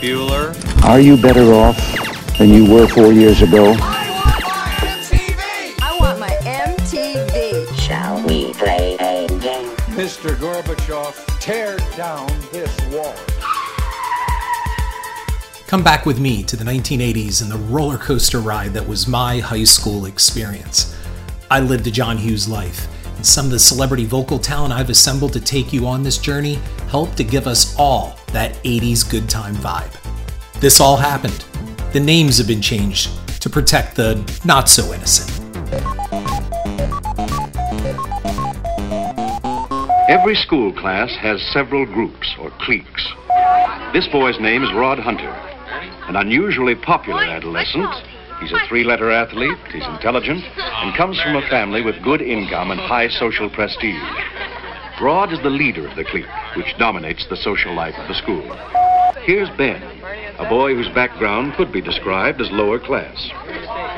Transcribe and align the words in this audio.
Bueller. 0.00 0.54
Are 0.84 1.00
you 1.00 1.16
better 1.16 1.54
off 1.54 1.78
than 2.36 2.50
you 2.50 2.70
were 2.70 2.86
four 2.86 3.12
years 3.12 3.40
ago? 3.40 3.74
I 3.78 5.96
want 5.98 6.20
my 6.20 6.28
MTV. 6.44 7.74
Shall 7.78 8.20
we 8.26 8.52
play 8.52 8.96
a 9.00 9.26
game? 9.26 9.70
Mr. 9.96 10.36
Gorbachev, 10.36 11.40
tear 11.40 11.78
down 11.96 12.26
this 12.52 12.78
wall. 12.92 13.14
Come 15.66 15.82
back 15.82 16.04
with 16.04 16.20
me 16.20 16.42
to 16.44 16.56
the 16.56 16.64
1980s 16.64 17.40
and 17.40 17.50
the 17.50 17.56
roller 17.56 17.96
coaster 17.96 18.40
ride 18.40 18.74
that 18.74 18.86
was 18.86 19.08
my 19.08 19.38
high 19.38 19.64
school 19.64 20.04
experience. 20.04 20.94
I 21.50 21.60
lived 21.60 21.86
a 21.86 21.90
John 21.90 22.18
Hughes 22.18 22.46
life, 22.46 22.86
and 23.16 23.24
some 23.24 23.46
of 23.46 23.50
the 23.50 23.58
celebrity 23.58 24.04
vocal 24.04 24.38
talent 24.38 24.74
I've 24.74 24.90
assembled 24.90 25.32
to 25.32 25.40
take 25.40 25.72
you 25.72 25.86
on 25.86 26.02
this 26.02 26.18
journey 26.18 26.58
helped 26.90 27.16
to 27.16 27.24
give 27.24 27.46
us 27.46 27.74
all 27.78 28.18
that 28.36 28.52
80s 28.64 29.00
good 29.10 29.30
time 29.30 29.54
vibe. 29.54 29.96
This 30.60 30.78
all 30.78 30.98
happened. 30.98 31.42
The 31.94 32.00
names 32.00 32.36
have 32.36 32.46
been 32.46 32.60
changed 32.60 33.08
to 33.40 33.48
protect 33.48 33.96
the 33.96 34.20
not 34.44 34.68
so 34.68 34.92
innocent. 34.92 35.32
Every 40.10 40.34
school 40.34 40.70
class 40.74 41.16
has 41.16 41.40
several 41.50 41.86
groups 41.86 42.28
or 42.38 42.50
cliques. 42.60 43.08
This 43.94 44.06
boy's 44.08 44.38
name 44.38 44.62
is 44.62 44.70
Rod 44.74 44.98
Hunter, 44.98 45.32
an 46.06 46.16
unusually 46.16 46.74
popular 46.74 47.24
adolescent. 47.24 47.88
He's 48.42 48.52
a 48.52 48.58
three 48.68 48.84
letter 48.84 49.10
athlete, 49.10 49.56
he's 49.72 49.86
intelligent, 49.86 50.44
and 50.58 50.94
comes 50.94 51.18
from 51.22 51.36
a 51.36 51.48
family 51.48 51.80
with 51.80 52.04
good 52.04 52.20
income 52.20 52.70
and 52.70 52.78
high 52.78 53.08
social 53.08 53.48
prestige. 53.48 53.96
Rod 55.00 55.30
is 55.30 55.42
the 55.42 55.50
leader 55.50 55.86
of 55.86 55.94
the 55.94 56.04
clique, 56.04 56.24
which 56.56 56.74
dominates 56.78 57.26
the 57.28 57.36
social 57.36 57.74
life 57.74 57.94
of 57.98 58.08
the 58.08 58.14
school. 58.14 58.56
Here's 59.24 59.50
Ben, 59.58 59.82
a 60.38 60.48
boy 60.48 60.74
whose 60.74 60.88
background 60.88 61.52
could 61.54 61.70
be 61.70 61.82
described 61.82 62.40
as 62.40 62.50
lower 62.50 62.78
class. 62.78 63.28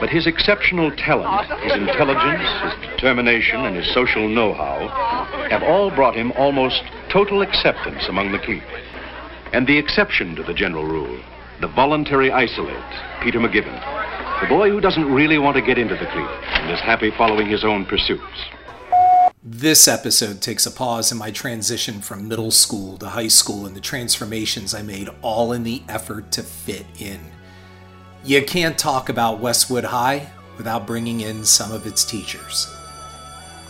But 0.00 0.10
his 0.10 0.26
exceptional 0.26 0.90
talent, 0.96 1.46
his 1.62 1.74
intelligence, 1.74 2.42
his 2.64 2.90
determination, 2.90 3.64
and 3.64 3.76
his 3.76 3.94
social 3.94 4.26
know 4.26 4.52
how 4.52 4.88
have 5.50 5.62
all 5.62 5.94
brought 5.94 6.16
him 6.16 6.32
almost 6.32 6.82
total 7.12 7.42
acceptance 7.42 8.08
among 8.08 8.32
the 8.32 8.40
clique. 8.40 8.62
And 9.52 9.68
the 9.68 9.78
exception 9.78 10.34
to 10.34 10.42
the 10.42 10.54
general 10.54 10.84
rule, 10.84 11.20
the 11.60 11.68
voluntary 11.68 12.32
isolate, 12.32 12.74
Peter 13.22 13.38
McGibbon, 13.38 13.78
the 14.40 14.48
boy 14.48 14.70
who 14.70 14.80
doesn't 14.80 15.12
really 15.12 15.38
want 15.38 15.56
to 15.56 15.62
get 15.62 15.78
into 15.78 15.94
the 15.94 16.06
clique 16.06 16.42
and 16.58 16.72
is 16.72 16.80
happy 16.80 17.12
following 17.16 17.48
his 17.48 17.64
own 17.64 17.86
pursuits. 17.86 18.48
This 19.50 19.88
episode 19.88 20.42
takes 20.42 20.66
a 20.66 20.70
pause 20.70 21.10
in 21.10 21.16
my 21.16 21.30
transition 21.30 22.02
from 22.02 22.28
middle 22.28 22.50
school 22.50 22.98
to 22.98 23.08
high 23.08 23.28
school 23.28 23.64
and 23.64 23.74
the 23.74 23.80
transformations 23.80 24.74
I 24.74 24.82
made 24.82 25.08
all 25.22 25.52
in 25.52 25.62
the 25.62 25.82
effort 25.88 26.30
to 26.32 26.42
fit 26.42 26.84
in. 26.98 27.18
You 28.22 28.44
can't 28.44 28.76
talk 28.76 29.08
about 29.08 29.40
Westwood 29.40 29.84
High 29.84 30.30
without 30.58 30.86
bringing 30.86 31.22
in 31.22 31.46
some 31.46 31.72
of 31.72 31.86
its 31.86 32.04
teachers. 32.04 32.70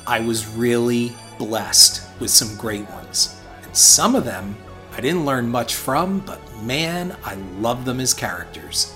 I 0.04 0.18
was 0.18 0.48
really 0.48 1.12
blessed 1.38 2.02
with 2.18 2.30
some 2.30 2.56
great 2.56 2.90
ones, 2.90 3.40
and 3.62 3.76
some 3.76 4.16
of 4.16 4.24
them 4.24 4.56
I 4.94 5.00
didn't 5.00 5.26
learn 5.26 5.48
much 5.48 5.76
from, 5.76 6.18
but 6.26 6.40
man, 6.60 7.16
I 7.24 7.34
love 7.60 7.84
them 7.84 8.00
as 8.00 8.12
characters. 8.12 8.92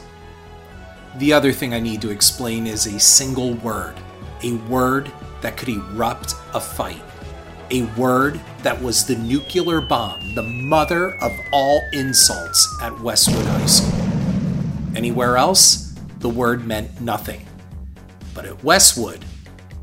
The 1.19 1.33
other 1.33 1.53
thing 1.53 1.75
I 1.75 1.81
need 1.81 2.03
to 2.03 2.11
explain 2.11 2.67
is 2.67 2.87
a 2.87 2.99
single 2.99 3.55
word, 3.55 3.95
a 4.43 4.53
word 4.69 5.11
that 5.41 5.57
could 5.57 5.69
erupt 5.69 6.35
a 6.55 6.61
fight, 6.61 7.03
a 7.71 7.83
word 7.97 8.41
that 8.63 8.81
was 8.81 9.07
the 9.07 9.17
nuclear 9.17 9.81
bomb, 9.81 10.35
the 10.35 10.43
mother 10.43 11.15
of 11.17 11.33
all 11.53 11.81
insults 11.93 12.69
at 12.81 12.99
Westwood 13.01 13.47
High 13.47 13.67
School. 13.67 14.97
Anywhere 14.97 15.37
else, 15.37 15.95
the 16.19 16.29
word 16.29 16.67
meant 16.67 17.01
nothing. 17.01 17.45
But 18.35 18.45
at 18.45 18.63
Westwood, 18.63 19.25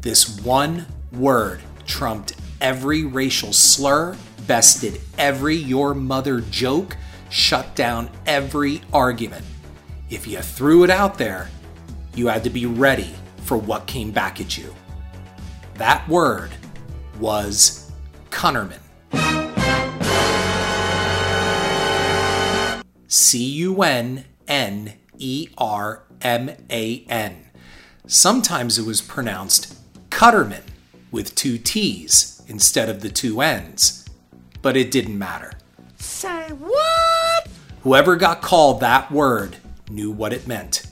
this 0.02 0.40
one 0.40 0.86
word 1.12 1.62
trumped 1.86 2.36
every 2.62 3.04
racial 3.04 3.54
slur, 3.54 4.16
bested 4.48 5.02
every 5.18 5.56
your 5.56 5.94
mother 5.94 6.42
joke, 6.42 6.96
shut 7.30 7.76
down 7.76 8.10
every 8.26 8.82
argument. 8.94 9.46
If 10.10 10.26
you 10.26 10.40
threw 10.40 10.84
it 10.84 10.90
out 10.90 11.18
there, 11.18 11.50
you 12.16 12.28
had 12.28 12.44
to 12.44 12.50
be 12.50 12.66
ready 12.66 13.14
for 13.50 13.58
what 13.58 13.88
came 13.88 14.12
back 14.12 14.40
at 14.40 14.60
you. 14.60 14.72
That 15.74 16.08
word 16.08 16.52
was 17.20 17.92
Cunnerman. 18.30 18.78
C 23.08 23.44
U 23.44 23.82
N 23.82 24.26
N 24.48 24.94
E 25.18 25.48
R 25.58 26.04
M 26.22 26.52
A 26.70 27.04
N. 27.10 27.50
Sometimes 28.06 28.78
it 28.78 28.86
was 28.86 29.02
pronounced 29.02 29.76
Cutterman 30.12 30.62
with 31.10 31.34
two 31.34 31.58
T's 31.58 32.44
instead 32.48 32.88
of 32.88 33.02
the 33.02 33.10
two 33.10 33.42
N's, 33.42 34.06
but 34.62 34.78
it 34.78 34.92
didn't 34.92 35.18
matter. 35.18 35.54
Say 35.98 36.50
what? 36.50 37.48
Whoever 37.82 38.16
got 38.16 38.44
called 38.44 38.80
that 38.82 39.12
word 39.12 39.58
knew 39.90 40.12
what 40.12 40.34
it 40.34 40.46
meant. 40.46 40.86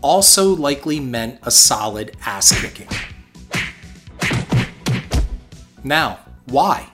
Also 0.00 0.54
likely 0.54 1.00
meant 1.00 1.40
a 1.42 1.50
solid 1.50 2.16
ass 2.24 2.58
kicking. 2.60 2.88
Now, 5.82 6.20
why? 6.46 6.88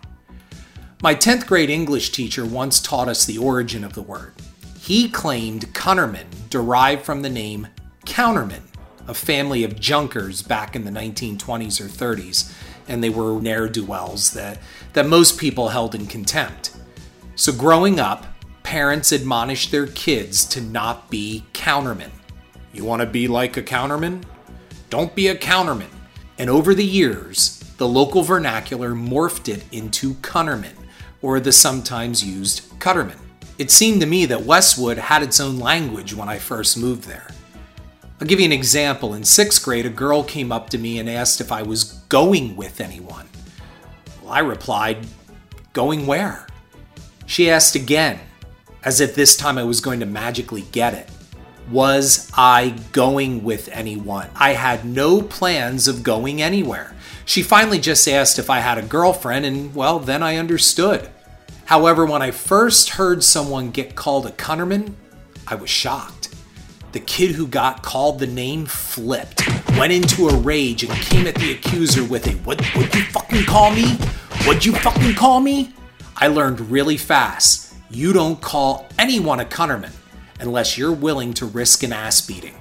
My 1.03 1.15
10th 1.15 1.47
grade 1.47 1.69
English 1.69 2.13
teacher 2.13 2.47
once 2.47 2.81
taught 2.81 3.09
us 3.09 3.27
the 3.27 3.39
origin 3.39 3.85
of 3.85 3.93
the 3.93 4.03
word. 4.03 4.35
He 4.81 5.09
claimed 5.09 5.75
Cunnerman 5.75 6.27
derived 6.49 7.03
from 7.03 7.23
the 7.23 7.31
name 7.31 7.69
Counterman, 8.07 8.63
a 9.07 9.15
family 9.15 9.65
of 9.65 9.81
junkers 9.81 10.43
back 10.43 10.77
in 10.77 10.85
the 10.85 10.91
1920s 10.91 11.81
or 11.81 11.89
30s, 11.89 12.53
and 12.87 13.03
they 13.03 13.11
were 13.11 13.41
ne'er 13.41 13.69
do 13.69 13.85
wells 13.85 14.33
that, 14.33 14.59
that 14.93 15.07
most 15.07 15.39
people 15.39 15.69
held 15.69 15.95
in 15.95 16.07
contempt. 16.07 16.77
So, 17.35 17.53
growing 17.53 17.99
up, 17.99 18.27
parents 18.63 19.13
admonished 19.13 19.71
their 19.71 19.87
kids 19.87 20.45
to 20.47 20.61
not 20.61 21.11
be 21.11 21.45
countermen. 21.53 22.13
You 22.75 22.85
want 22.85 23.01
to 23.01 23.07
be 23.07 23.29
like 23.29 23.57
a 23.57 23.63
counterman? 23.63 24.25
Don't 24.91 25.15
be 25.15 25.29
a 25.29 25.37
counterman. 25.37 25.89
And 26.39 26.51
over 26.51 26.75
the 26.75 26.85
years, 26.85 27.61
the 27.79 27.87
local 27.87 28.23
vernacular 28.23 28.95
morphed 28.95 29.49
it 29.49 29.65
into 29.71 30.15
cunnerman, 30.15 30.75
or 31.23 31.39
the 31.39 31.53
sometimes 31.53 32.25
used 32.25 32.69
cutterman. 32.81 33.19
It 33.59 33.71
seemed 33.71 34.01
to 34.01 34.07
me 34.07 34.27
that 34.27 34.43
Westwood 34.43 34.99
had 34.99 35.23
its 35.23 35.39
own 35.39 35.61
language 35.61 36.15
when 36.15 36.29
I 36.29 36.39
first 36.39 36.77
moved 36.77 37.05
there. 37.05 37.29
I'll 38.21 38.27
give 38.27 38.41
you 38.41 38.47
an 38.47 38.53
example. 38.53 39.15
In 39.15 39.23
sixth 39.23 39.65
grade, 39.65 39.87
a 39.87 39.91
girl 39.91 40.25
came 40.25 40.51
up 40.51 40.71
to 40.71 40.79
me 40.79 40.99
and 40.99 41.09
asked 41.09 41.41
if 41.41 41.53
I 41.53 41.63
was 41.63 41.85
going 42.09 42.57
with 42.57 42.81
anyone. 42.81 43.29
Well, 44.21 44.33
I 44.33 44.41
replied, 44.41 45.07
Going 45.73 46.07
where? 46.07 46.47
She 47.27 47.51
asked 47.51 47.77
again, 47.77 48.19
as 48.85 49.01
if 49.01 49.15
this 49.15 49.37
time 49.37 49.59
I 49.59 49.65
was 49.65 49.81
going 49.81 50.01
to 50.01 50.07
magically 50.07 50.63
get 50.73 50.95
it. 50.95 51.09
Was 51.71 52.31
I 52.35 52.77
going 52.93 53.43
with 53.43 53.69
anyone? 53.73 54.29
I 54.35 54.53
had 54.53 54.85
no 54.85 55.23
plans 55.23 55.89
of 55.89 56.03
going 56.03 56.43
anywhere. 56.43 56.95
She 57.25 57.43
finally 57.43 57.79
just 57.79 58.07
asked 58.07 58.39
if 58.39 58.51
I 58.51 58.59
had 58.61 58.77
a 58.77 58.83
girlfriend, 58.83 59.47
and 59.47 59.75
well, 59.75 59.99
then 59.99 60.23
I 60.23 60.37
understood. 60.37 61.09
However, 61.65 62.05
when 62.05 62.21
I 62.21 62.33
first 62.33 62.91
heard 62.91 63.25
someone 63.25 63.71
get 63.71 63.95
called 63.95 64.27
a 64.27 64.31
cunnerman, 64.31 64.93
I 65.47 65.55
was 65.55 65.71
shocked. 65.71 66.35
The 66.93 67.01
kid 67.01 67.33
who 67.33 67.47
got 67.47 67.83
called 67.83 68.19
the 68.19 68.27
name 68.27 68.67
flipped, 68.67 69.49
went 69.79 69.93
into 69.93 70.29
a 70.29 70.37
rage, 70.37 70.85
and 70.85 70.93
came 70.93 71.27
at 71.27 71.35
the 71.35 71.53
accuser 71.53 72.05
with 72.05 72.27
a 72.27 72.33
What 72.45 72.61
would 72.77 72.95
you 72.95 73.05
fucking 73.05 73.45
call 73.47 73.71
me? 73.73 73.95
What'd 74.45 74.67
you 74.67 74.75
fucking 74.75 75.15
call 75.15 75.41
me? 75.41 75.75
I 76.17 76.29
learned 76.29 76.61
really 76.71 76.99
fast 76.99 77.65
you 77.91 78.13
don't 78.13 78.41
call 78.41 78.89
anyone 78.99 79.41
a 79.41 79.45
cunnerman 79.45 79.93
unless 80.41 80.77
you're 80.77 80.93
willing 80.93 81.33
to 81.35 81.47
risk 81.47 81.83
an 81.83 81.93
ass 81.93 82.21
beating. 82.21 82.55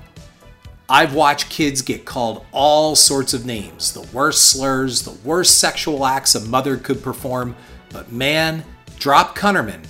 I've 0.89 1.13
watched 1.13 1.49
kids 1.49 1.81
get 1.81 2.05
called 2.05 2.45
all 2.51 2.95
sorts 2.95 3.33
of 3.33 3.45
names, 3.45 3.93
the 3.93 4.07
worst 4.13 4.49
slurs, 4.49 5.03
the 5.03 5.17
worst 5.27 5.57
sexual 5.57 6.05
acts 6.05 6.35
a 6.35 6.39
mother 6.41 6.77
could 6.77 7.01
perform, 7.01 7.55
but 7.89 8.11
man, 8.11 8.63
drop 8.99 9.37
cunnerman. 9.37 9.85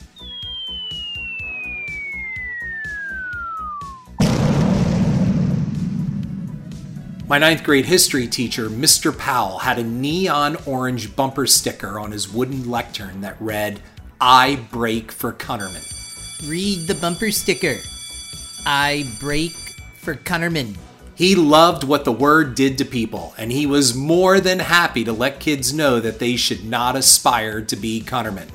My 7.27 7.39
ninth 7.39 7.63
grade 7.63 7.85
history 7.85 8.27
teacher, 8.27 8.69
Mr. 8.69 9.17
Powell, 9.17 9.59
had 9.59 9.79
a 9.79 9.83
neon 9.83 10.57
orange 10.67 11.15
bumper 11.15 11.47
sticker 11.47 11.97
on 11.97 12.11
his 12.11 12.31
wooden 12.31 12.69
lectern 12.69 13.21
that 13.21 13.37
read, 13.39 13.81
I 14.21 14.57
break 14.71 15.11
for 15.11 15.33
Cunnerman. 15.33 16.02
Read 16.45 16.87
the 16.87 16.95
bumper 16.95 17.31
sticker. 17.31 17.77
I 18.65 19.09
break 19.19 19.51
for 19.95 20.15
Cunnerman. 20.15 20.75
He 21.15 21.35
loved 21.35 21.83
what 21.83 22.05
the 22.05 22.11
word 22.11 22.55
did 22.55 22.77
to 22.79 22.85
people, 22.85 23.33
and 23.37 23.51
he 23.51 23.65
was 23.65 23.95
more 23.95 24.39
than 24.39 24.59
happy 24.59 25.03
to 25.05 25.13
let 25.13 25.39
kids 25.39 25.73
know 25.73 25.99
that 25.99 26.19
they 26.19 26.35
should 26.35 26.65
not 26.65 26.95
aspire 26.95 27.61
to 27.61 27.75
be 27.75 28.01
Cunnerman. 28.01 28.49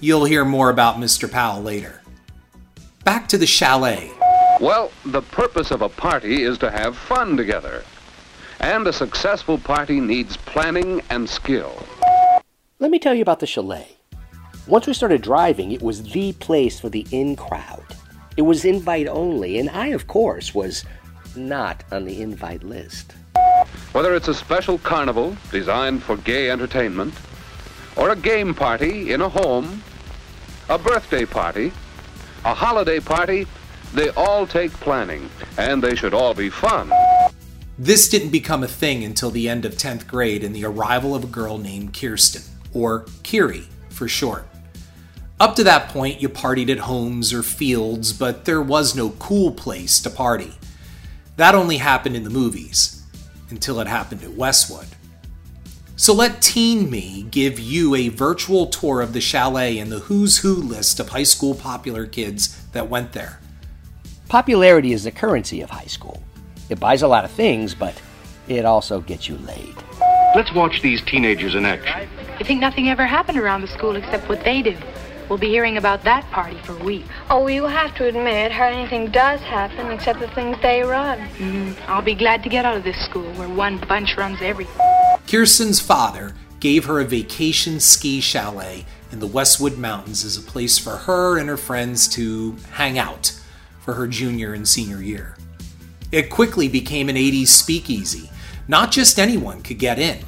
You'll 0.00 0.24
hear 0.24 0.44
more 0.44 0.68
about 0.68 0.96
Mr. 0.96 1.30
Powell 1.30 1.62
later. 1.62 2.02
back 3.04 3.28
to 3.28 3.38
the 3.38 3.46
chalet. 3.46 4.10
Well, 4.60 4.92
the 5.06 5.22
purpose 5.22 5.70
of 5.70 5.82
a 5.82 5.88
party 5.88 6.42
is 6.42 6.58
to 6.58 6.70
have 6.70 6.96
fun 6.96 7.36
together. 7.36 7.82
And 8.60 8.86
a 8.86 8.92
successful 8.92 9.58
party 9.58 10.00
needs 10.00 10.36
planning 10.36 11.02
and 11.10 11.28
skill. 11.28 11.84
Let 12.78 12.90
me 12.90 12.98
tell 12.98 13.14
you 13.14 13.22
about 13.22 13.40
the 13.40 13.46
chalet. 13.46 13.96
Once 14.68 14.86
we 14.86 14.94
started 14.94 15.20
driving, 15.20 15.72
it 15.72 15.82
was 15.82 16.04
the 16.12 16.32
place 16.34 16.78
for 16.78 16.88
the 16.88 17.04
in 17.10 17.34
crowd. 17.34 17.84
It 18.36 18.42
was 18.42 18.64
invite 18.64 19.08
only, 19.08 19.58
and 19.58 19.68
I, 19.68 19.88
of 19.88 20.06
course, 20.06 20.54
was 20.54 20.84
not 21.34 21.82
on 21.90 22.04
the 22.04 22.22
invite 22.22 22.62
list. 22.62 23.12
Whether 23.90 24.14
it's 24.14 24.28
a 24.28 24.34
special 24.34 24.78
carnival 24.78 25.36
designed 25.50 26.04
for 26.04 26.16
gay 26.18 26.48
entertainment, 26.48 27.12
or 27.96 28.10
a 28.10 28.16
game 28.16 28.54
party 28.54 29.12
in 29.12 29.20
a 29.20 29.28
home, 29.28 29.82
a 30.68 30.78
birthday 30.78 31.24
party, 31.24 31.72
a 32.44 32.54
holiday 32.54 33.00
party, 33.00 33.48
they 33.92 34.10
all 34.10 34.46
take 34.46 34.72
planning, 34.74 35.28
and 35.58 35.82
they 35.82 35.96
should 35.96 36.14
all 36.14 36.34
be 36.34 36.50
fun. 36.50 36.92
This 37.78 38.08
didn't 38.08 38.30
become 38.30 38.62
a 38.62 38.68
thing 38.68 39.02
until 39.02 39.30
the 39.32 39.48
end 39.48 39.64
of 39.64 39.74
10th 39.74 40.06
grade 40.06 40.44
and 40.44 40.54
the 40.54 40.64
arrival 40.64 41.16
of 41.16 41.24
a 41.24 41.26
girl 41.26 41.58
named 41.58 41.98
Kirsten, 41.98 42.42
or 42.72 43.06
Kiri 43.24 43.66
for 43.88 44.06
short. 44.06 44.46
Up 45.42 45.56
to 45.56 45.64
that 45.64 45.88
point, 45.88 46.22
you 46.22 46.28
partied 46.28 46.70
at 46.70 46.78
homes 46.78 47.32
or 47.32 47.42
fields, 47.42 48.12
but 48.12 48.44
there 48.44 48.62
was 48.62 48.94
no 48.94 49.10
cool 49.18 49.50
place 49.50 49.98
to 49.98 50.08
party. 50.08 50.52
That 51.34 51.56
only 51.56 51.78
happened 51.78 52.14
in 52.14 52.22
the 52.22 52.30
movies, 52.30 53.02
until 53.50 53.80
it 53.80 53.88
happened 53.88 54.22
at 54.22 54.34
Westwood. 54.34 54.86
So 55.96 56.14
let 56.14 56.42
Teen 56.42 56.88
Me 56.88 57.26
give 57.28 57.58
you 57.58 57.96
a 57.96 58.06
virtual 58.06 58.66
tour 58.66 59.00
of 59.00 59.14
the 59.14 59.20
chalet 59.20 59.78
and 59.80 59.90
the 59.90 59.98
who's 59.98 60.38
who 60.38 60.54
list 60.54 61.00
of 61.00 61.08
high 61.08 61.24
school 61.24 61.56
popular 61.56 62.06
kids 62.06 62.64
that 62.66 62.88
went 62.88 63.12
there. 63.12 63.40
Popularity 64.28 64.92
is 64.92 65.02
the 65.02 65.10
currency 65.10 65.60
of 65.60 65.70
high 65.70 65.86
school. 65.86 66.22
It 66.68 66.78
buys 66.78 67.02
a 67.02 67.08
lot 67.08 67.24
of 67.24 67.32
things, 67.32 67.74
but 67.74 68.00
it 68.46 68.64
also 68.64 69.00
gets 69.00 69.28
you 69.28 69.38
laid. 69.38 69.74
Let's 70.36 70.54
watch 70.54 70.82
these 70.82 71.02
teenagers 71.02 71.56
in 71.56 71.66
action. 71.66 72.08
You 72.38 72.44
think 72.44 72.60
nothing 72.60 72.88
ever 72.88 73.06
happened 73.06 73.38
around 73.38 73.62
the 73.62 73.66
school 73.66 73.96
except 73.96 74.28
what 74.28 74.44
they 74.44 74.62
do? 74.62 74.78
We'll 75.28 75.38
be 75.38 75.48
hearing 75.48 75.76
about 75.76 76.04
that 76.04 76.24
party 76.30 76.58
for 76.64 76.74
weeks. 76.84 77.08
Oh, 77.30 77.46
you 77.46 77.64
have 77.64 77.94
to 77.96 78.06
admit, 78.06 78.52
hardly 78.52 78.80
anything 78.80 79.10
does 79.10 79.40
happen 79.40 79.90
except 79.90 80.20
the 80.20 80.28
things 80.28 80.56
they 80.62 80.82
run. 80.82 81.18
Mm, 81.38 81.76
I'll 81.88 82.02
be 82.02 82.14
glad 82.14 82.42
to 82.42 82.48
get 82.48 82.64
out 82.64 82.76
of 82.76 82.84
this 82.84 83.02
school 83.04 83.32
where 83.34 83.48
one 83.48 83.78
bunch 83.88 84.16
runs 84.16 84.40
everything. 84.42 84.80
Kirsten's 85.26 85.80
father 85.80 86.34
gave 86.60 86.84
her 86.84 87.00
a 87.00 87.04
vacation 87.04 87.80
ski 87.80 88.20
chalet 88.20 88.84
in 89.10 89.20
the 89.20 89.26
Westwood 89.26 89.78
Mountains 89.78 90.24
as 90.24 90.36
a 90.36 90.42
place 90.42 90.78
for 90.78 90.96
her 90.96 91.38
and 91.38 91.48
her 91.48 91.56
friends 91.56 92.08
to 92.08 92.56
hang 92.72 92.98
out 92.98 93.32
for 93.80 93.94
her 93.94 94.06
junior 94.06 94.52
and 94.54 94.66
senior 94.66 95.02
year. 95.02 95.36
It 96.10 96.30
quickly 96.30 96.68
became 96.68 97.08
an 97.08 97.16
80s 97.16 97.48
speakeasy. 97.48 98.30
Not 98.68 98.92
just 98.92 99.18
anyone 99.18 99.62
could 99.62 99.78
get 99.78 99.98
in. 99.98 100.20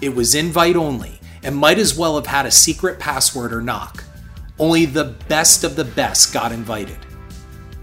It 0.00 0.14
was 0.14 0.34
invite 0.34 0.76
only 0.76 1.20
and 1.42 1.56
might 1.56 1.78
as 1.78 1.96
well 1.96 2.16
have 2.16 2.26
had 2.26 2.46
a 2.46 2.50
secret 2.50 2.98
password 2.98 3.52
or 3.52 3.60
knock. 3.60 4.04
Only 4.58 4.86
the 4.86 5.16
best 5.28 5.64
of 5.64 5.74
the 5.74 5.84
best 5.84 6.32
got 6.32 6.52
invited. 6.52 6.98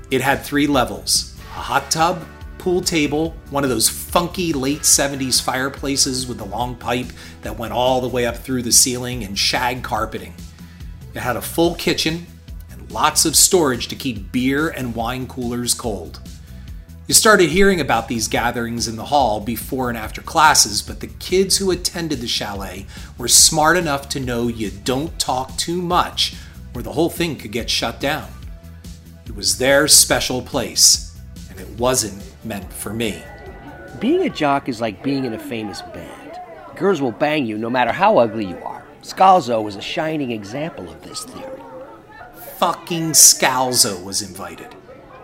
It 0.09 0.21
had 0.21 0.41
three 0.41 0.67
levels 0.67 1.35
a 1.39 1.59
hot 1.59 1.91
tub, 1.91 2.23
pool 2.59 2.79
table, 2.81 3.35
one 3.49 3.65
of 3.65 3.69
those 3.69 3.89
funky 3.89 4.53
late 4.53 4.81
70s 4.81 5.41
fireplaces 5.41 6.27
with 6.27 6.37
the 6.37 6.45
long 6.45 6.75
pipe 6.75 7.07
that 7.41 7.57
went 7.59 7.73
all 7.73 7.99
the 7.99 8.07
way 8.07 8.25
up 8.25 8.37
through 8.37 8.61
the 8.61 8.71
ceiling, 8.71 9.21
and 9.23 9.37
shag 9.37 9.83
carpeting. 9.83 10.33
It 11.13 11.19
had 11.19 11.35
a 11.35 11.41
full 11.41 11.75
kitchen 11.75 12.25
and 12.71 12.89
lots 12.89 13.25
of 13.25 13.35
storage 13.35 13.89
to 13.89 13.95
keep 13.97 14.31
beer 14.31 14.69
and 14.69 14.95
wine 14.95 15.27
coolers 15.27 15.73
cold. 15.73 16.21
You 17.05 17.13
started 17.13 17.49
hearing 17.49 17.81
about 17.81 18.07
these 18.07 18.29
gatherings 18.29 18.87
in 18.87 18.95
the 18.95 19.05
hall 19.05 19.41
before 19.41 19.89
and 19.89 19.97
after 19.97 20.21
classes, 20.21 20.81
but 20.81 21.01
the 21.01 21.07
kids 21.07 21.57
who 21.57 21.71
attended 21.71 22.21
the 22.21 22.27
chalet 22.27 22.85
were 23.17 23.27
smart 23.27 23.75
enough 23.75 24.07
to 24.09 24.21
know 24.21 24.47
you 24.47 24.69
don't 24.69 25.19
talk 25.19 25.57
too 25.57 25.81
much 25.81 26.35
or 26.73 26.81
the 26.81 26.91
whole 26.91 27.09
thing 27.09 27.35
could 27.35 27.51
get 27.51 27.69
shut 27.69 27.99
down. 27.99 28.29
It 29.25 29.35
was 29.35 29.57
their 29.57 29.87
special 29.87 30.41
place, 30.41 31.19
and 31.49 31.59
it 31.59 31.69
wasn't 31.79 32.21
meant 32.43 32.71
for 32.71 32.93
me. 32.93 33.21
Being 33.99 34.23
a 34.23 34.29
jock 34.29 34.67
is 34.67 34.81
like 34.81 35.03
being 35.03 35.25
in 35.25 35.33
a 35.33 35.39
famous 35.39 35.81
band. 35.81 36.39
Girls 36.75 37.01
will 37.01 37.11
bang 37.11 37.45
you 37.45 37.57
no 37.57 37.69
matter 37.69 37.91
how 37.91 38.17
ugly 38.17 38.45
you 38.45 38.57
are. 38.63 38.83
Scalzo 39.03 39.63
was 39.63 39.75
a 39.75 39.81
shining 39.81 40.31
example 40.31 40.89
of 40.89 41.01
this 41.01 41.23
theory. 41.23 41.61
Fucking 42.57 43.11
Scalzo 43.11 44.03
was 44.03 44.21
invited. 44.21 44.75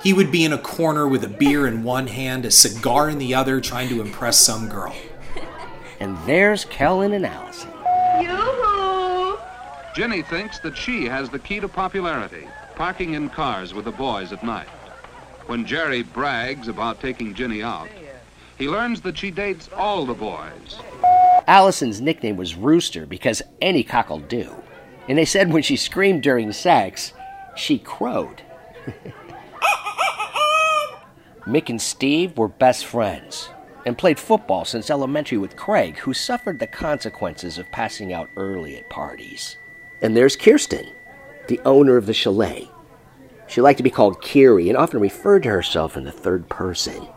He 0.03 0.13
would 0.13 0.31
be 0.31 0.45
in 0.45 0.53
a 0.53 0.57
corner 0.57 1.07
with 1.07 1.23
a 1.23 1.27
beer 1.27 1.67
in 1.67 1.83
one 1.83 2.07
hand, 2.07 2.45
a 2.45 2.51
cigar 2.51 3.09
in 3.09 3.17
the 3.17 3.35
other, 3.35 3.59
trying 3.59 3.89
to 3.89 4.01
impress 4.01 4.37
some 4.37 4.69
girl. 4.69 4.95
And 5.99 6.17
there's 6.25 6.65
Kellen 6.65 7.13
and 7.13 7.25
Allison. 7.25 7.71
Ginny 9.97 10.21
thinks 10.21 10.59
that 10.59 10.77
she 10.77 11.05
has 11.05 11.27
the 11.27 11.39
key 11.39 11.59
to 11.59 11.67
popularity, 11.67 12.47
parking 12.75 13.15
in 13.15 13.29
cars 13.29 13.73
with 13.73 13.85
the 13.85 13.91
boys 13.91 14.31
at 14.31 14.43
night. 14.43 14.67
When 15.47 15.65
Jerry 15.65 16.03
brags 16.03 16.67
about 16.67 17.01
taking 17.01 17.33
Ginny 17.33 17.63
out, 17.63 17.89
he 18.59 18.69
learns 18.69 19.01
that 19.01 19.17
she 19.17 19.31
dates 19.31 19.71
all 19.75 20.05
the 20.05 20.13
boys. 20.13 20.77
Allison's 21.47 21.99
nickname 21.99 22.37
was 22.37 22.53
Rooster 22.53 23.07
because 23.07 23.41
any 23.59 23.83
cock'll 23.83 24.19
do. 24.19 24.53
And 25.07 25.17
they 25.17 25.25
said 25.25 25.51
when 25.51 25.63
she 25.63 25.75
screamed 25.75 26.21
during 26.21 26.51
sex, 26.53 27.11
she 27.55 27.79
crowed. 27.79 28.43
Mick 31.47 31.71
and 31.71 31.81
Steve 31.81 32.37
were 32.37 32.47
best 32.47 32.85
friends 32.85 33.49
and 33.83 33.97
played 33.97 34.19
football 34.19 34.63
since 34.63 34.91
elementary 34.91 35.39
with 35.39 35.55
Craig, 35.55 35.97
who 35.97 36.13
suffered 36.13 36.59
the 36.59 36.67
consequences 36.67 37.57
of 37.57 37.71
passing 37.71 38.13
out 38.13 38.29
early 38.35 38.77
at 38.77 38.91
parties. 38.91 39.57
And 40.01 40.15
there's 40.15 40.35
Kirsten, 40.35 40.87
the 41.47 41.59
owner 41.65 41.97
of 41.97 42.05
the 42.05 42.13
chalet. 42.13 42.69
She 43.47 43.61
liked 43.61 43.77
to 43.77 43.83
be 43.83 43.89
called 43.89 44.21
Kiri 44.21 44.69
and 44.69 44.77
often 44.77 44.99
referred 44.99 45.43
to 45.43 45.49
herself 45.49 45.95
in 45.95 46.03
the 46.03 46.11
third 46.11 46.49
person. 46.49 47.07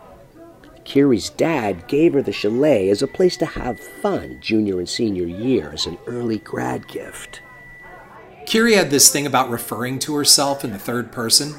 Kiri's 0.85 1.31
dad 1.31 1.87
gave 1.89 2.15
her 2.15 2.23
the 2.23 2.33
chalet 2.33 2.89
as 2.89 3.03
a 3.03 3.07
place 3.07 3.37
to 3.37 3.47
have 3.47 3.79
fun 3.79 4.39
junior 4.41 4.79
and 4.79 4.89
senior 4.89 5.27
year 5.27 5.71
as 5.73 5.87
an 5.87 5.99
early 6.07 6.39
grad 6.39 6.89
gift. 6.89 7.43
Kiri 8.47 8.75
had 8.75 8.91
this 8.91 9.13
thing 9.13 9.27
about 9.27 9.51
referring 9.51 9.99
to 10.01 10.17
herself 10.17 10.65
in 10.65 10.73
the 10.73 10.79
third 10.79 11.13
person. 11.13 11.55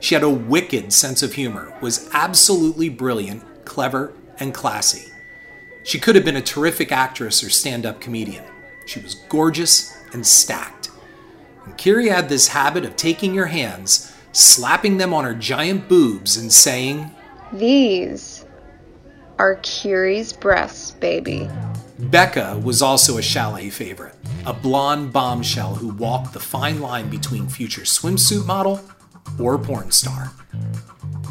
She 0.00 0.14
had 0.14 0.24
a 0.24 0.30
wicked 0.30 0.92
sense 0.92 1.22
of 1.22 1.34
humor, 1.34 1.74
was 1.80 2.10
absolutely 2.12 2.88
brilliant, 2.88 3.64
clever, 3.64 4.12
and 4.38 4.52
classy. 4.52 5.12
She 5.84 5.98
could 5.98 6.16
have 6.16 6.24
been 6.24 6.36
a 6.36 6.42
terrific 6.42 6.92
actress 6.92 7.42
or 7.42 7.50
stand 7.50 7.86
up 7.86 8.00
comedian. 8.00 8.44
She 8.86 9.00
was 9.00 9.14
gorgeous 9.14 9.97
and 10.12 10.26
stacked. 10.26 10.90
And 11.64 11.76
Kiri 11.76 12.08
had 12.08 12.28
this 12.28 12.48
habit 12.48 12.84
of 12.84 12.96
taking 12.96 13.34
your 13.34 13.46
hands, 13.46 14.14
slapping 14.32 14.98
them 14.98 15.12
on 15.12 15.24
her 15.24 15.34
giant 15.34 15.88
boobs, 15.88 16.36
and 16.36 16.52
saying, 16.52 17.10
These 17.52 18.44
are 19.38 19.56
Kiri's 19.62 20.32
breasts, 20.32 20.92
baby. 20.92 21.48
Becca 21.98 22.60
was 22.62 22.80
also 22.80 23.18
a 23.18 23.22
chalet 23.22 23.70
favorite, 23.70 24.14
a 24.46 24.52
blonde 24.52 25.12
bombshell 25.12 25.76
who 25.76 25.88
walked 25.88 26.32
the 26.32 26.40
fine 26.40 26.80
line 26.80 27.10
between 27.10 27.48
future 27.48 27.82
swimsuit 27.82 28.46
model 28.46 28.80
or 29.38 29.58
porn 29.58 29.90
star. 29.90 30.32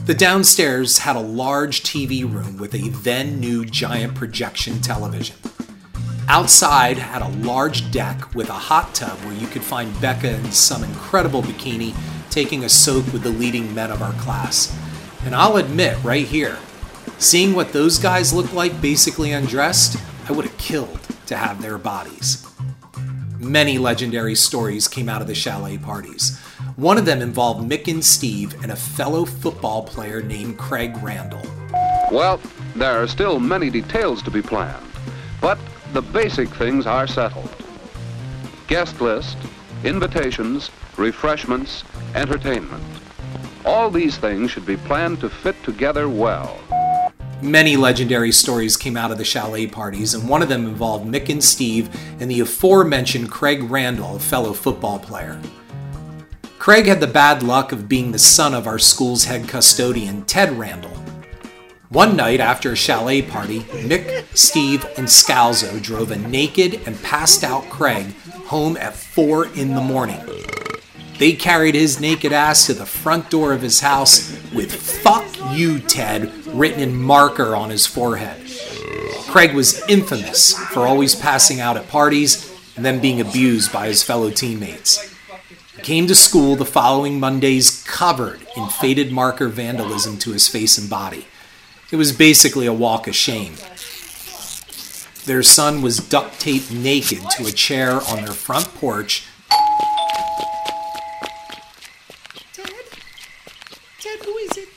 The 0.05 0.13
downstairs 0.13 0.99
had 0.99 1.15
a 1.15 1.21
large 1.21 1.83
TV 1.83 2.23
room 2.23 2.57
with 2.57 2.73
a 2.73 2.89
then 2.89 3.39
new 3.39 3.65
giant 3.65 4.15
projection 4.15 4.81
television. 4.81 5.35
Outside 6.29 6.97
had 6.97 7.21
a 7.21 7.29
large 7.47 7.89
deck 7.89 8.35
with 8.35 8.49
a 8.49 8.53
hot 8.53 8.93
tub 8.93 9.17
where 9.19 9.33
you 9.33 9.47
could 9.47 9.63
find 9.63 9.99
Becca 10.01 10.35
in 10.35 10.51
some 10.51 10.83
incredible 10.83 11.41
bikini 11.41 11.95
taking 12.29 12.65
a 12.65 12.69
soak 12.69 13.13
with 13.13 13.23
the 13.23 13.29
leading 13.29 13.73
men 13.73 13.91
of 13.91 14.01
our 14.01 14.11
class. 14.13 14.77
And 15.23 15.33
I'll 15.33 15.55
admit 15.55 15.97
right 16.03 16.25
here, 16.25 16.57
seeing 17.17 17.55
what 17.55 17.71
those 17.71 17.97
guys 17.97 18.33
look 18.33 18.51
like 18.51 18.81
basically 18.81 19.31
undressed, 19.31 19.97
I 20.27 20.33
would 20.33 20.43
have 20.43 20.57
killed 20.57 20.99
to 21.27 21.37
have 21.37 21.61
their 21.61 21.77
bodies. 21.77 22.45
Many 23.39 23.77
legendary 23.77 24.35
stories 24.35 24.89
came 24.89 25.07
out 25.07 25.21
of 25.21 25.27
the 25.27 25.35
chalet 25.35 25.77
parties. 25.77 26.37
One 26.75 26.97
of 26.97 27.05
them 27.05 27.21
involved 27.21 27.69
Mick 27.69 27.87
and 27.89 28.03
Steve 28.03 28.53
and 28.61 28.73
a 28.73 28.75
fellow 28.75 29.23
football 29.23 29.83
player 29.83 30.21
named 30.21 30.57
Craig 30.57 30.97
Randall. 31.01 31.41
Well, 32.11 32.41
there 32.75 33.01
are 33.01 33.07
still 33.07 33.39
many 33.39 33.69
details 33.69 34.21
to 34.23 34.31
be 34.31 34.41
planned, 34.41 34.85
but 35.39 35.57
the 35.97 36.01
basic 36.13 36.47
things 36.49 36.85
are 36.85 37.07
settled. 37.07 37.49
Guest 38.67 39.01
list, 39.01 39.35
invitations, 39.83 40.69
refreshments, 40.95 41.83
entertainment. 42.13 42.83
All 43.65 43.89
these 43.89 44.15
things 44.15 44.51
should 44.51 44.67
be 44.67 44.77
planned 44.77 45.21
to 45.21 45.29
fit 45.29 45.55
together 45.63 46.07
well. 46.07 46.59
Many 47.41 47.77
legendary 47.77 48.31
stories 48.31 48.77
came 48.77 48.95
out 48.95 49.09
of 49.09 49.17
the 49.17 49.25
chalet 49.25 49.65
parties, 49.65 50.13
and 50.13 50.29
one 50.29 50.43
of 50.43 50.49
them 50.49 50.67
involved 50.67 51.07
Mick 51.07 51.29
and 51.29 51.43
Steve 51.43 51.89
and 52.21 52.29
the 52.29 52.41
aforementioned 52.41 53.31
Craig 53.31 53.63
Randall, 53.63 54.17
a 54.17 54.19
fellow 54.19 54.53
football 54.53 54.99
player. 54.99 55.41
Craig 56.59 56.85
had 56.85 56.99
the 56.99 57.07
bad 57.07 57.41
luck 57.41 57.71
of 57.71 57.89
being 57.89 58.11
the 58.11 58.19
son 58.19 58.53
of 58.53 58.67
our 58.67 58.77
school's 58.77 59.23
head 59.23 59.47
custodian, 59.47 60.25
Ted 60.25 60.59
Randall. 60.59 61.06
One 61.89 62.17
night 62.17 62.41
after 62.41 62.73
a 62.73 62.75
chalet 62.75 63.21
party, 63.21 63.61
Mick, 63.61 64.25
Steve, 64.35 64.85
and 64.97 65.07
Scalzo 65.07 65.81
drove 65.81 66.11
a 66.11 66.17
naked 66.17 66.81
and 66.85 67.01
passed 67.01 67.45
out 67.45 67.69
Craig 67.69 68.13
home 68.47 68.75
at 68.75 68.93
4 68.93 69.55
in 69.55 69.73
the 69.73 69.81
morning. 69.81 70.19
They 71.17 71.31
carried 71.31 71.75
his 71.75 72.01
naked 72.01 72.33
ass 72.33 72.65
to 72.65 72.73
the 72.73 72.85
front 72.85 73.29
door 73.29 73.53
of 73.53 73.61
his 73.61 73.79
house 73.79 74.31
with 74.53 74.73
fuck 74.73 75.25
you, 75.53 75.79
Ted, 75.79 76.29
written 76.47 76.81
in 76.81 76.93
marker 76.93 77.55
on 77.55 77.69
his 77.69 77.87
forehead. 77.87 78.41
Craig 79.29 79.53
was 79.53 79.81
infamous 79.87 80.57
for 80.57 80.85
always 80.85 81.15
passing 81.15 81.61
out 81.61 81.77
at 81.77 81.87
parties 81.87 82.53
and 82.75 82.83
then 82.83 82.99
being 82.99 83.21
abused 83.21 83.71
by 83.71 83.87
his 83.87 84.03
fellow 84.03 84.29
teammates. 84.29 85.15
He 85.77 85.81
came 85.83 86.05
to 86.07 86.15
school 86.15 86.57
the 86.57 86.65
following 86.65 87.17
Mondays 87.17 87.81
covered 87.87 88.45
in 88.57 88.67
faded 88.67 89.09
marker 89.13 89.47
vandalism 89.47 90.17
to 90.19 90.33
his 90.33 90.49
face 90.49 90.77
and 90.77 90.89
body. 90.89 91.27
It 91.89 91.95
was 91.95 92.11
basically 92.11 92.65
a 92.65 92.73
walk 92.73 93.07
of 93.07 93.15
shame. 93.15 93.53
Their 95.25 95.41
son 95.41 95.81
was 95.81 95.97
duct 95.97 96.39
taped 96.39 96.69
naked 96.71 97.19
to 97.31 97.45
a 97.47 97.51
chair 97.51 98.01
on 98.01 98.25
their 98.25 98.33
front 98.33 98.73
porch. 98.75 99.25
Ted? 102.53 102.69
Ted, 103.99 104.19
who 104.25 104.37
is 104.37 104.57
it? 104.57 104.69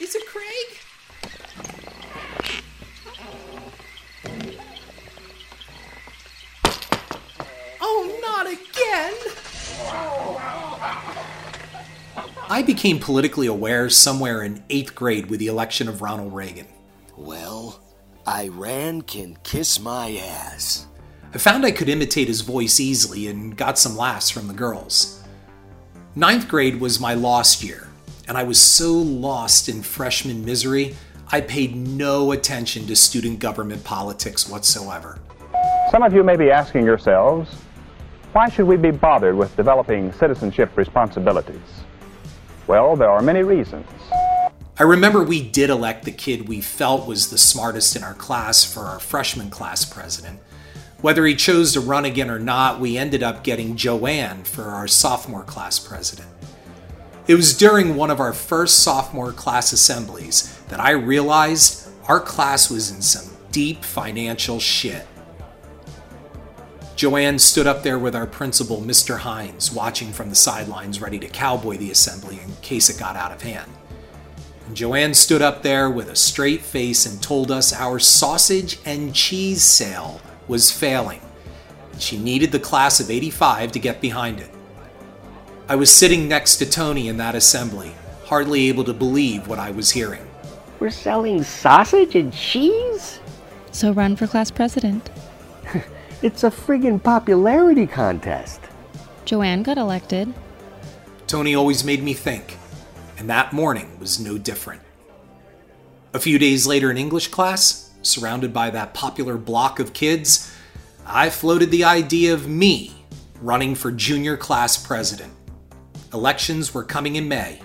Is 0.00 0.14
it 0.14 0.26
Craig? 0.26 0.78
Oh, 7.82 8.18
not 8.22 8.46
again! 8.46 9.14
I 12.52 12.62
became 12.62 12.98
politically 12.98 13.46
aware 13.46 13.88
somewhere 13.88 14.42
in 14.42 14.64
eighth 14.70 14.96
grade 14.96 15.30
with 15.30 15.38
the 15.38 15.46
election 15.46 15.86
of 15.86 16.02
Ronald 16.02 16.34
Reagan. 16.34 16.66
Well, 17.16 17.80
Iran 18.26 19.02
can 19.02 19.38
kiss 19.44 19.78
my 19.78 20.16
ass. 20.16 20.88
I 21.32 21.38
found 21.38 21.64
I 21.64 21.70
could 21.70 21.88
imitate 21.88 22.26
his 22.26 22.40
voice 22.40 22.80
easily 22.80 23.28
and 23.28 23.56
got 23.56 23.78
some 23.78 23.96
laughs 23.96 24.30
from 24.30 24.48
the 24.48 24.52
girls. 24.52 25.22
Ninth 26.16 26.48
grade 26.48 26.80
was 26.80 26.98
my 26.98 27.14
lost 27.14 27.62
year, 27.62 27.86
and 28.26 28.36
I 28.36 28.42
was 28.42 28.58
so 28.58 28.94
lost 28.94 29.68
in 29.68 29.80
freshman 29.80 30.44
misery, 30.44 30.96
I 31.30 31.42
paid 31.42 31.76
no 31.76 32.32
attention 32.32 32.84
to 32.88 32.96
student 32.96 33.38
government 33.38 33.84
politics 33.84 34.48
whatsoever. 34.48 35.20
Some 35.92 36.02
of 36.02 36.12
you 36.12 36.24
may 36.24 36.34
be 36.34 36.50
asking 36.50 36.84
yourselves, 36.84 37.54
why 38.32 38.48
should 38.48 38.66
we 38.66 38.76
be 38.76 38.90
bothered 38.90 39.36
with 39.36 39.54
developing 39.54 40.12
citizenship 40.14 40.76
responsibilities? 40.76 41.60
Well, 42.66 42.96
there 42.96 43.10
are 43.10 43.22
many 43.22 43.42
reasons. 43.42 43.86
I 44.78 44.84
remember 44.84 45.22
we 45.22 45.42
did 45.42 45.68
elect 45.68 46.04
the 46.04 46.12
kid 46.12 46.48
we 46.48 46.60
felt 46.60 47.06
was 47.06 47.30
the 47.30 47.38
smartest 47.38 47.96
in 47.96 48.02
our 48.02 48.14
class 48.14 48.64
for 48.64 48.86
our 48.86 48.98
freshman 48.98 49.50
class 49.50 49.84
president. 49.84 50.40
Whether 51.00 51.26
he 51.26 51.34
chose 51.34 51.72
to 51.72 51.80
run 51.80 52.04
again 52.04 52.30
or 52.30 52.38
not, 52.38 52.80
we 52.80 52.96
ended 52.96 53.22
up 53.22 53.42
getting 53.44 53.76
Joanne 53.76 54.44
for 54.44 54.64
our 54.64 54.88
sophomore 54.88 55.44
class 55.44 55.78
president. 55.78 56.28
It 57.26 57.34
was 57.34 57.56
during 57.56 57.96
one 57.96 58.10
of 58.10 58.20
our 58.20 58.32
first 58.32 58.80
sophomore 58.80 59.32
class 59.32 59.72
assemblies 59.72 60.58
that 60.68 60.80
I 60.80 60.90
realized 60.92 61.88
our 62.08 62.20
class 62.20 62.70
was 62.70 62.90
in 62.90 63.02
some 63.02 63.36
deep 63.52 63.84
financial 63.84 64.60
shit. 64.60 65.06
Joanne 67.00 67.38
stood 67.38 67.66
up 67.66 67.82
there 67.82 67.98
with 67.98 68.14
our 68.14 68.26
principal, 68.26 68.82
Mr. 68.82 69.20
Hines, 69.20 69.72
watching 69.72 70.12
from 70.12 70.28
the 70.28 70.34
sidelines, 70.34 71.00
ready 71.00 71.18
to 71.20 71.28
cowboy 71.28 71.78
the 71.78 71.90
assembly 71.90 72.38
in 72.44 72.52
case 72.60 72.90
it 72.90 72.98
got 72.98 73.16
out 73.16 73.32
of 73.32 73.40
hand. 73.40 73.72
And 74.66 74.76
Joanne 74.76 75.14
stood 75.14 75.40
up 75.40 75.62
there 75.62 75.88
with 75.88 76.10
a 76.10 76.14
straight 76.14 76.60
face 76.60 77.06
and 77.06 77.22
told 77.22 77.50
us 77.50 77.72
our 77.72 77.98
sausage 77.98 78.80
and 78.84 79.14
cheese 79.14 79.64
sale 79.64 80.20
was 80.46 80.70
failing. 80.70 81.22
And 81.90 82.02
she 82.02 82.18
needed 82.18 82.52
the 82.52 82.60
class 82.60 83.00
of 83.00 83.10
85 83.10 83.72
to 83.72 83.78
get 83.78 84.02
behind 84.02 84.38
it. 84.38 84.50
I 85.70 85.76
was 85.76 85.90
sitting 85.90 86.28
next 86.28 86.56
to 86.56 86.68
Tony 86.68 87.08
in 87.08 87.16
that 87.16 87.34
assembly, 87.34 87.94
hardly 88.26 88.68
able 88.68 88.84
to 88.84 88.92
believe 88.92 89.48
what 89.48 89.58
I 89.58 89.70
was 89.70 89.90
hearing. 89.90 90.28
We're 90.80 90.90
selling 90.90 91.44
sausage 91.44 92.14
and 92.14 92.30
cheese? 92.30 93.20
So 93.72 93.90
run 93.90 94.16
for 94.16 94.26
class 94.26 94.50
president. 94.50 95.08
It's 96.22 96.44
a 96.44 96.50
friggin' 96.50 97.02
popularity 97.02 97.86
contest. 97.86 98.60
Joanne 99.24 99.62
got 99.62 99.78
elected. 99.78 100.34
Tony 101.26 101.54
always 101.54 101.82
made 101.82 102.02
me 102.02 102.12
think, 102.12 102.58
and 103.16 103.30
that 103.30 103.54
morning 103.54 103.98
was 103.98 104.20
no 104.20 104.36
different. 104.36 104.82
A 106.12 106.18
few 106.18 106.38
days 106.38 106.66
later 106.66 106.90
in 106.90 106.98
English 106.98 107.28
class, 107.28 107.92
surrounded 108.02 108.52
by 108.52 108.68
that 108.68 108.92
popular 108.92 109.38
block 109.38 109.78
of 109.78 109.94
kids, 109.94 110.52
I 111.06 111.30
floated 111.30 111.70
the 111.70 111.84
idea 111.84 112.34
of 112.34 112.46
me 112.46 113.06
running 113.40 113.74
for 113.74 113.90
junior 113.90 114.36
class 114.36 114.76
president. 114.76 115.32
Elections 116.12 116.74
were 116.74 116.84
coming 116.84 117.16
in 117.16 117.28
May, 117.28 117.62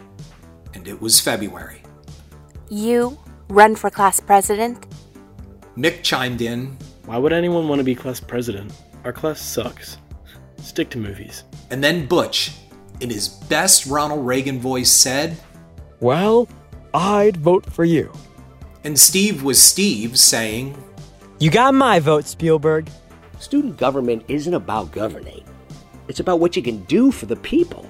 and 0.73 0.87
it 0.87 1.01
was 1.01 1.19
February. 1.19 1.81
You 2.69 3.17
run 3.49 3.75
for 3.75 3.89
class 3.89 4.21
president? 4.21 4.85
Mick 5.75 6.03
chimed 6.03 6.41
in, 6.41 6.77
Why 7.05 7.17
would 7.17 7.33
anyone 7.33 7.67
want 7.67 7.79
to 7.79 7.83
be 7.83 7.95
class 7.95 8.19
president? 8.19 8.73
Our 9.03 9.13
class 9.13 9.39
sucks. 9.39 9.97
Stick 10.57 10.89
to 10.91 10.97
movies. 10.97 11.43
and 11.69 11.83
then 11.83 12.07
Butch, 12.07 12.51
in 13.01 13.09
his 13.09 13.27
best 13.29 13.85
Ronald 13.85 14.25
Reagan 14.25 14.59
voice, 14.59 14.89
said, 14.89 15.37
Well, 15.99 16.47
I'd 16.93 17.37
vote 17.37 17.65
for 17.71 17.85
you. 17.85 18.11
and 18.83 18.97
Steve 18.97 19.43
was 19.43 19.61
Steve 19.61 20.17
saying, 20.17 20.75
You 21.39 21.51
got 21.51 21.73
my 21.73 21.99
vote, 21.99 22.25
Spielberg. 22.25 22.89
Student 23.39 23.77
government 23.77 24.23
isn't 24.27 24.53
about 24.53 24.91
governing, 24.91 25.43
it's 26.07 26.19
about 26.19 26.39
what 26.39 26.55
you 26.55 26.63
can 26.63 26.83
do 26.85 27.11
for 27.11 27.25
the 27.27 27.35
people. 27.37 27.87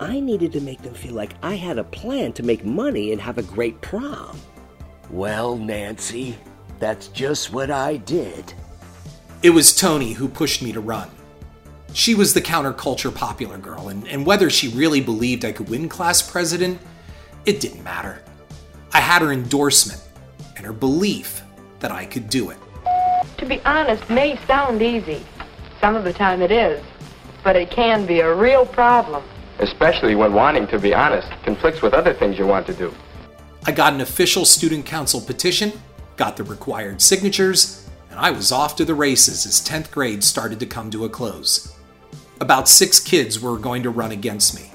I 0.00 0.18
needed 0.18 0.52
to 0.52 0.60
make 0.60 0.82
them 0.82 0.94
feel 0.94 1.14
like 1.14 1.32
I 1.42 1.54
had 1.54 1.78
a 1.78 1.84
plan 1.84 2.32
to 2.34 2.42
make 2.42 2.64
money 2.64 3.12
and 3.12 3.20
have 3.20 3.38
a 3.38 3.42
great 3.42 3.80
prom. 3.80 4.36
Well, 5.10 5.56
Nancy, 5.56 6.36
that's 6.82 7.06
just 7.08 7.52
what 7.52 7.70
I 7.70 7.96
did. 7.98 8.52
It 9.44 9.50
was 9.50 9.72
Tony 9.72 10.14
who 10.14 10.26
pushed 10.26 10.62
me 10.62 10.72
to 10.72 10.80
run. 10.80 11.08
She 11.92 12.16
was 12.16 12.34
the 12.34 12.40
counterculture 12.40 13.14
popular 13.14 13.56
girl, 13.56 13.88
and, 13.88 14.06
and 14.08 14.26
whether 14.26 14.50
she 14.50 14.66
really 14.68 15.00
believed 15.00 15.44
I 15.44 15.52
could 15.52 15.68
win 15.68 15.88
class 15.88 16.28
president, 16.28 16.80
it 17.46 17.60
didn't 17.60 17.84
matter. 17.84 18.20
I 18.92 18.98
had 18.98 19.22
her 19.22 19.30
endorsement 19.30 20.02
and 20.56 20.66
her 20.66 20.72
belief 20.72 21.42
that 21.78 21.92
I 21.92 22.04
could 22.04 22.28
do 22.28 22.50
it. 22.50 22.58
To 23.38 23.46
be 23.46 23.60
honest 23.60 24.10
may 24.10 24.36
sound 24.46 24.82
easy. 24.82 25.24
Some 25.80 25.94
of 25.94 26.02
the 26.02 26.12
time 26.12 26.42
it 26.42 26.50
is. 26.50 26.82
But 27.44 27.54
it 27.54 27.70
can 27.70 28.06
be 28.06 28.20
a 28.20 28.34
real 28.34 28.66
problem. 28.66 29.22
Especially 29.60 30.16
when 30.16 30.32
wanting 30.32 30.66
to 30.68 30.80
be 30.80 30.94
honest 30.94 31.28
conflicts 31.44 31.80
with 31.80 31.94
other 31.94 32.12
things 32.12 32.38
you 32.38 32.46
want 32.46 32.66
to 32.66 32.74
do. 32.74 32.92
I 33.66 33.70
got 33.70 33.92
an 33.92 34.00
official 34.00 34.44
student 34.44 34.84
council 34.84 35.20
petition, 35.20 35.72
got 36.16 36.36
the 36.36 36.44
required 36.44 37.00
signatures, 37.00 37.88
and 38.10 38.18
I 38.18 38.30
was 38.30 38.52
off 38.52 38.76
to 38.76 38.84
the 38.84 38.94
races 38.94 39.46
as 39.46 39.60
10th 39.60 39.90
grade 39.90 40.22
started 40.22 40.60
to 40.60 40.66
come 40.66 40.90
to 40.90 41.04
a 41.04 41.08
close. 41.08 41.74
About 42.40 42.68
six 42.68 43.00
kids 43.00 43.40
were 43.40 43.56
going 43.56 43.82
to 43.84 43.90
run 43.90 44.12
against 44.12 44.54
me. 44.54 44.70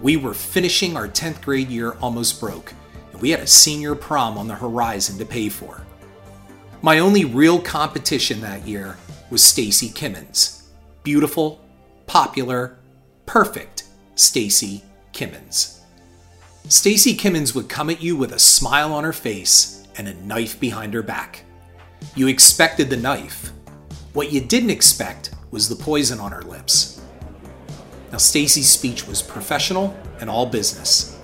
We 0.00 0.16
were 0.16 0.32
finishing 0.34 0.96
our 0.96 1.08
10th 1.08 1.42
grade 1.42 1.68
year 1.68 1.92
almost 2.00 2.40
broke, 2.40 2.72
and 3.12 3.20
we 3.20 3.30
had 3.30 3.40
a 3.40 3.46
senior 3.46 3.94
prom 3.94 4.38
on 4.38 4.48
the 4.48 4.54
horizon 4.54 5.18
to 5.18 5.26
pay 5.26 5.48
for. 5.48 5.84
My 6.82 7.00
only 7.00 7.26
real 7.26 7.60
competition 7.60 8.40
that 8.40 8.66
year 8.66 8.96
was 9.28 9.42
Stacy 9.42 9.90
Kimmins. 9.90 10.62
Beautiful, 11.02 11.60
popular, 12.06 12.78
perfect 13.26 13.84
Stacy 14.14 14.82
Kimmins. 15.12 15.80
Stacy 16.68 17.16
Kimmins 17.16 17.54
would 17.54 17.68
come 17.68 17.90
at 17.90 18.02
you 18.02 18.16
with 18.16 18.32
a 18.32 18.38
smile 18.38 18.92
on 18.92 19.04
her 19.04 19.12
face 19.12 19.79
and 20.00 20.08
a 20.08 20.26
knife 20.26 20.58
behind 20.58 20.94
her 20.94 21.02
back. 21.02 21.44
You 22.16 22.28
expected 22.28 22.88
the 22.88 22.96
knife. 22.96 23.52
What 24.14 24.32
you 24.32 24.40
didn't 24.40 24.70
expect 24.70 25.34
was 25.50 25.68
the 25.68 25.76
poison 25.76 26.18
on 26.18 26.32
her 26.32 26.40
lips. 26.40 27.02
Now, 28.10 28.16
Stacy's 28.16 28.70
speech 28.70 29.06
was 29.06 29.20
professional 29.20 29.94
and 30.18 30.30
all 30.30 30.46
business. 30.46 31.20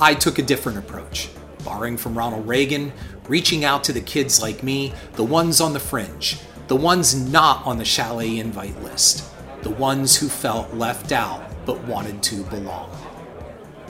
I 0.00 0.14
took 0.14 0.38
a 0.38 0.42
different 0.42 0.78
approach, 0.78 1.28
borrowing 1.64 1.98
from 1.98 2.16
Ronald 2.16 2.48
Reagan, 2.48 2.94
reaching 3.28 3.66
out 3.66 3.84
to 3.84 3.92
the 3.92 4.00
kids 4.00 4.40
like 4.40 4.62
me, 4.62 4.94
the 5.12 5.24
ones 5.24 5.60
on 5.60 5.74
the 5.74 5.80
fringe, 5.80 6.38
the 6.68 6.76
ones 6.76 7.14
not 7.30 7.66
on 7.66 7.76
the 7.76 7.84
chalet 7.84 8.38
invite 8.38 8.82
list, 8.82 9.30
the 9.60 9.68
ones 9.68 10.16
who 10.16 10.28
felt 10.30 10.72
left 10.72 11.12
out 11.12 11.44
but 11.66 11.78
wanted 11.84 12.22
to 12.22 12.42
belong. 12.44 12.90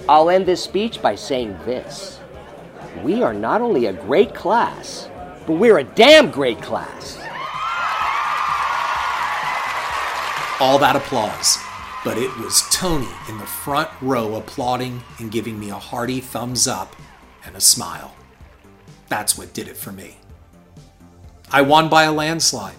I'll 0.09 0.29
end 0.29 0.45
this 0.45 0.65
speech 0.65 1.01
by 1.01 1.15
saying 1.15 1.57
this 1.65 2.19
We 3.03 3.23
are 3.23 3.35
not 3.35 3.61
only 3.61 3.87
a 3.87 3.93
great 3.93 4.35
class, 4.35 5.09
but 5.47 5.55
we're 5.55 5.79
a 5.79 5.85
damn 5.85 6.31
great 6.31 6.61
class. 6.63 7.19
All 10.61 10.79
that 10.79 10.97
applause, 10.97 11.59
but 12.05 12.17
it 12.17 12.37
was 12.39 12.67
Tony 12.71 13.09
in 13.29 13.39
the 13.39 13.47
front 13.47 13.91
row 14.01 14.37
applauding 14.37 15.03
and 15.19 15.31
giving 15.31 15.59
me 15.59 15.71
a 15.71 15.75
hearty 15.75 16.21
thumbs 16.21 16.67
up 16.67 16.97
and 17.45 17.57
a 17.57 17.61
smile. 17.61 18.15
That's 19.09 19.37
what 19.37 19.53
did 19.53 19.69
it 19.69 19.77
for 19.77 19.93
me. 19.93 20.17
I 21.51 21.63
won 21.63 21.89
by 21.89 22.05
a 22.05 22.13
landslide. 22.13 22.77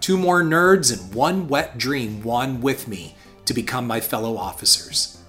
Two 0.00 0.18
more 0.18 0.42
nerds 0.42 0.92
and 0.92 1.14
one 1.14 1.48
wet 1.48 1.78
dream 1.78 2.22
won 2.22 2.60
with 2.60 2.88
me 2.88 3.14
to 3.44 3.54
become 3.54 3.86
my 3.86 4.00
fellow 4.00 4.36
officers. 4.36 5.22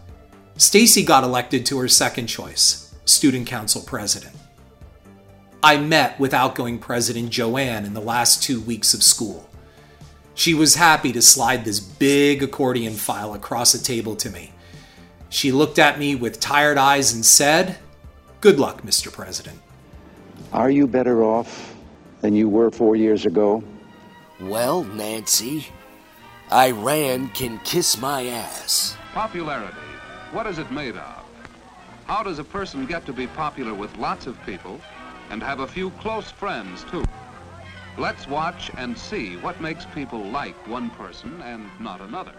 Stacy 0.58 1.04
got 1.04 1.24
elected 1.24 1.66
to 1.68 1.80
her 1.80 1.88
second 1.88 2.28
choice, 2.28 2.83
student 3.06 3.48
council 3.48 3.82
president. 3.86 4.36
I 5.62 5.78
met 5.78 6.20
with 6.20 6.34
outgoing 6.34 6.80
president 6.80 7.30
Joanne 7.30 7.86
in 7.86 7.94
the 7.94 8.02
last 8.02 8.44
two 8.44 8.60
weeks 8.60 8.94
of 8.94 9.02
school. 9.02 9.50
She 10.36 10.54
was 10.54 10.76
happy 10.76 11.12
to 11.14 11.22
slide 11.22 11.64
this 11.64 11.80
big 11.80 12.44
accordion 12.44 12.94
file 12.94 13.34
across 13.34 13.74
a 13.74 13.82
table 13.82 14.16
to 14.18 14.30
me. 14.30 14.52
She 15.30 15.52
looked 15.52 15.80
at 15.80 16.00
me 16.00 16.16
with 16.16 16.40
tired 16.40 16.78
eyes 16.78 17.14
and 17.14 17.26
said, 17.26 17.78
Good 18.42 18.60
luck, 18.60 18.82
Mr. 18.82 19.12
President. 19.12 19.60
Are 20.52 20.70
you 20.70 20.86
better 20.86 21.24
off 21.24 21.76
than 22.22 22.36
you 22.36 22.50
were 22.50 22.72
four 22.72 22.96
years 22.96 23.26
ago? 23.26 23.64
Well, 24.42 24.84
Nancy, 24.84 25.68
Iran 26.52 27.30
can 27.30 27.60
kiss 27.60 27.98
my 27.98 28.26
ass. 28.28 28.98
Popularity. 29.14 29.78
What 30.32 30.46
is 30.46 30.58
it 30.58 30.70
made 30.72 30.98
of? 30.98 31.23
How 32.06 32.22
does 32.22 32.40
a 32.40 32.44
person 32.44 32.86
get 32.86 33.06
to 33.06 33.14
be 33.14 33.28
popular 33.28 33.74
with 33.74 33.98
lots 33.98 34.28
of 34.28 34.44
people 34.46 34.80
and 35.30 35.42
have 35.42 35.62
a 35.62 35.68
few 35.68 35.90
close 35.92 36.30
friends, 36.30 36.84
too? 36.92 37.06
Let's 37.98 38.28
watch 38.28 38.72
and 38.78 38.98
see 38.98 39.38
what 39.38 39.62
makes 39.62 39.86
people 39.86 40.24
like 40.24 40.68
one 40.68 40.90
person 40.92 41.42
and 41.42 41.70
not 41.80 42.02
another. 42.02 42.34